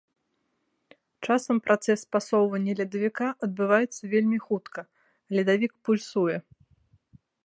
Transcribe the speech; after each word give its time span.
Часам 1.25 1.59
працэс 1.67 2.03
пасоўвання 2.15 2.73
ледавіка 2.79 3.25
адбываецца 3.47 4.01
вельмі 4.13 4.39
хутка, 4.47 4.81
ледавік 5.37 5.71
пульсуе. 5.87 6.37